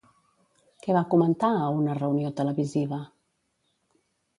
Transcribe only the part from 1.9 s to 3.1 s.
reunió televisiva?